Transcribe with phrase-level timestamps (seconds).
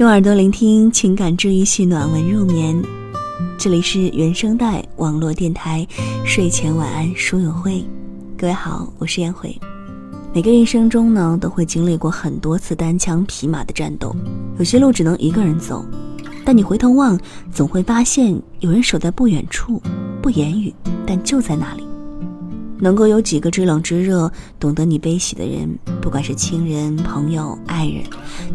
[0.00, 2.82] 用耳朵聆听情感治愈系暖文入眠，
[3.58, 5.86] 这里是原声带网络电台
[6.24, 7.84] 睡前晚安书友会。
[8.34, 9.54] 各位好，我是燕慧。
[10.32, 14.16] 每个人生中呢，都会经历过很多次单枪匹马的战斗，
[14.56, 15.84] 有些路只能一个人走，
[16.46, 17.20] 但你回头望，
[17.52, 19.82] 总会发现有人守在不远处，
[20.22, 20.74] 不言语，
[21.06, 21.86] 但就在那里。
[22.80, 28.02] 能够有几个知冷知热、懂得你悲喜的人，不管是亲人、朋友、爱人，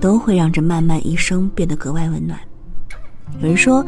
[0.00, 2.38] 都会让这漫漫一生变得格外温暖。
[3.40, 3.84] 有人说，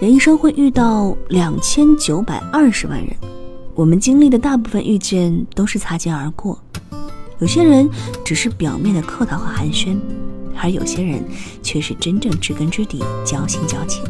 [0.00, 3.14] 人一生会遇到两千九百二十万人，
[3.74, 6.58] 我们经历的大部分遇见都是擦肩而过。
[7.38, 7.88] 有些人
[8.24, 9.98] 只是表面的客套和寒暄，
[10.56, 11.22] 而有些人
[11.62, 14.02] 却是真正知根知底、交心交情。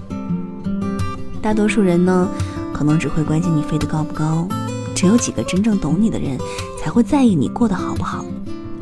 [1.43, 2.29] 大多数人呢，
[2.73, 4.47] 可能只会关心你飞得高不高。
[4.97, 6.39] 只有几个真正懂你的人，
[6.81, 8.25] 才会在意你过得好不好，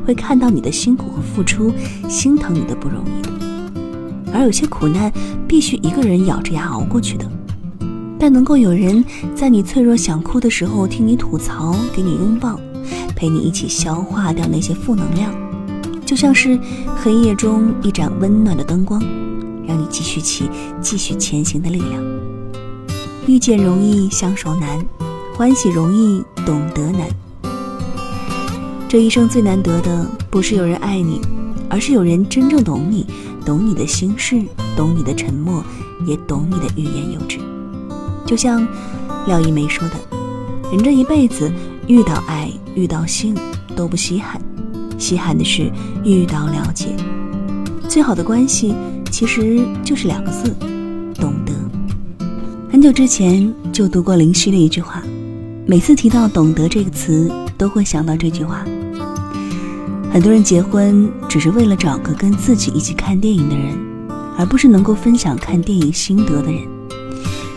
[0.07, 1.73] 会看到你的辛苦和付出，
[2.09, 4.33] 心疼你的不容易。
[4.33, 5.13] 而有些苦难
[5.49, 7.29] 必须一个人咬着牙熬过去的，
[8.17, 12.61] 但能够有人在你脆弱想哭的时候听你吐槽，给你拥抱，
[13.17, 15.35] 陪你一起消化掉那些负能量，
[16.07, 16.57] 就像是
[17.03, 19.03] 黑夜中一盏温暖的灯光，
[19.67, 20.49] 让你继续起
[20.81, 22.01] 继续前行的力量。
[23.27, 25.04] 遇见容易，相守难。
[25.37, 27.09] 欢喜容易，懂得难。
[28.89, 31.21] 这一生最难得的，不是有人爱你，
[31.69, 33.05] 而是有人真正懂你，
[33.45, 34.41] 懂你的心事，
[34.77, 35.61] 懂你的沉默，
[36.07, 37.41] 也懂你的欲言又止。
[38.25, 38.65] 就像
[39.27, 39.95] 廖一梅说的
[40.71, 41.53] ：“人这一辈子，
[41.89, 43.35] 遇到爱，遇到性
[43.75, 44.41] 都不稀罕，
[45.01, 45.69] 稀罕的是
[46.05, 46.95] 遇到了解。
[47.89, 48.73] 最好的关系，
[49.11, 50.55] 其实就是两个字：
[51.17, 51.53] 懂得。”
[52.71, 55.03] 很久之前就读过林夕的一句话。
[55.67, 58.63] 每次提到“懂得”这个词，都会想到这句话。
[60.13, 63.75] 很多人结婚只是为了找个跟自己一起看电影的人，
[64.37, 66.61] 而不是能够分享看电影心得的人。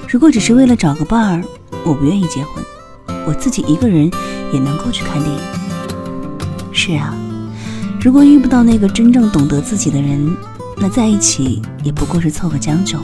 [0.08, 1.44] 如果只是为了找个伴儿，
[1.83, 2.63] 我不愿意结婚，
[3.28, 4.09] 我自己一个人
[4.53, 5.41] 也能够去看电影。
[6.72, 7.13] 是啊，
[8.01, 10.34] 如果遇不到那个真正懂得自己的人，
[10.78, 13.00] 那在一起也不过是凑合将就，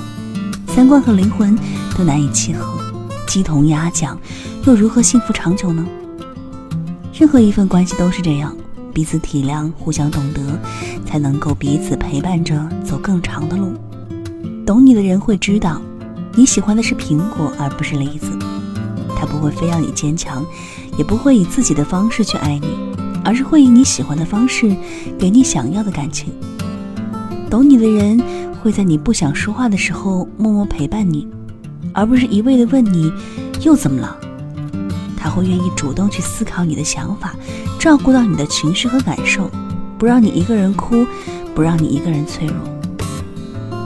[0.69, 1.57] 三观和灵魂
[1.97, 2.82] 都难以契合。
[3.27, 4.17] 鸡同鸭讲，
[4.65, 5.85] 又如何幸福长久呢？
[7.13, 8.55] 任何一份关系都是这样，
[8.93, 10.41] 彼此体谅，互相懂得，
[11.05, 13.73] 才能够彼此陪伴着走更长的路。
[14.65, 15.81] 懂你的人会知道，
[16.35, 18.31] 你喜欢的是苹果而不是梨子，
[19.15, 20.45] 他不会非要你坚强，
[20.97, 22.67] 也不会以自己的方式去爱你，
[23.23, 24.75] 而是会以你喜欢的方式
[25.17, 26.33] 给你想要的感情。
[27.49, 28.19] 懂你的人
[28.61, 31.27] 会在你不想说话的时候默默陪伴你。
[31.93, 33.13] 而不是一味的问你
[33.61, 34.17] 又怎么了，
[35.15, 37.35] 他会愿意主动去思考你的想法，
[37.79, 39.49] 照顾到你的情绪和感受，
[39.97, 41.05] 不让你一个人哭，
[41.53, 42.55] 不让你一个人脆弱。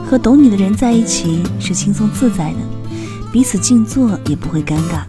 [0.04, 2.58] 和懂你的人在一起是轻松自在的，
[3.30, 5.02] 彼此静坐也不会尴尬，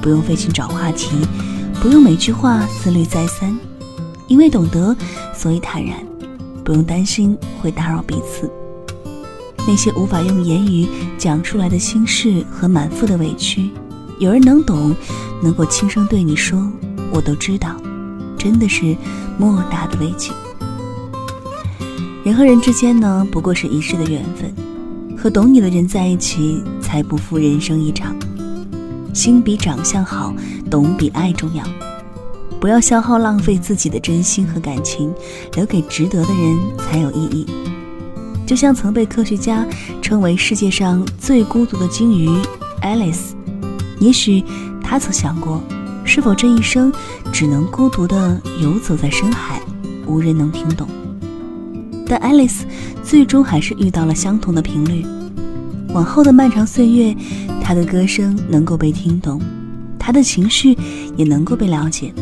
[0.00, 1.08] 不用费劲找话题，
[1.80, 3.58] 不用每句话思虑再三，
[4.28, 4.96] 因为懂得，
[5.34, 5.98] 所以坦然，
[6.64, 8.48] 不用担心会打扰彼此。
[9.66, 13.70] 那些无法用言语讲出来的心事和满腹的委屈，
[14.18, 14.94] 有人能懂，
[15.42, 16.70] 能够轻声对你说，
[17.12, 17.76] 我都知道，
[18.36, 18.96] 真的是
[19.38, 20.32] 莫大的慰藉。
[22.24, 24.52] 人和人之间呢，不过是一世的缘分，
[25.16, 28.16] 和懂你的人在一起，才不负人生一场。
[29.12, 30.34] 心比长相好，
[30.70, 31.64] 懂比爱重要。
[32.60, 35.12] 不要消耗浪费自己的真心和感情，
[35.54, 37.46] 留给值得的人才有意义。
[38.46, 39.66] 就像曾被科学家
[40.00, 42.28] 称为世界上最孤独的鲸鱼
[42.82, 43.32] ，Alice，
[43.98, 44.44] 也许
[44.82, 45.62] 他曾想过，
[46.04, 46.92] 是否这一生
[47.32, 49.62] 只能孤独地游走在深海，
[50.06, 50.88] 无人能听懂。
[52.06, 52.62] 但 Alice
[53.02, 55.06] 最终还是遇到了相同的频率，
[55.94, 57.16] 往后的漫长岁月，
[57.62, 59.40] 他的歌声能够被听懂，
[59.98, 60.76] 他的情绪
[61.16, 62.12] 也能够被了解。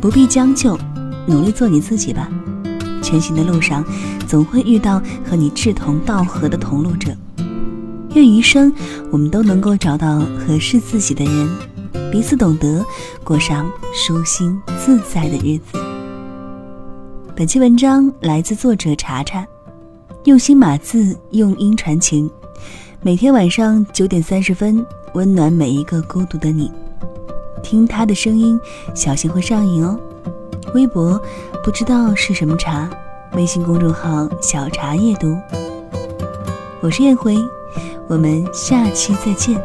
[0.00, 0.78] 不必将就，
[1.26, 2.28] 努力做你自己吧。
[3.00, 3.82] 前行的路上，
[4.30, 7.10] 总会遇到和你志同道合的同路者。
[8.14, 8.72] 愿余生
[9.10, 11.48] 我们都能够找到合适自己的人，
[12.12, 12.86] 彼此懂得，
[13.24, 15.76] 过上舒心自在的日子。
[17.34, 19.44] 本期文章来自作者查查，
[20.26, 22.30] 用心码字，用音传情。
[23.02, 26.70] 每天晚上九点三十分，温暖每一个孤独的你。
[27.64, 28.60] 听他的声音，
[28.94, 29.98] 小心会上瘾哦。
[30.72, 31.20] 微博
[31.64, 32.88] 不知道是什么茶，
[33.32, 35.36] 微信公众号小茶夜读。
[36.80, 37.36] 我是燕回，
[38.08, 39.60] 我们下期再见。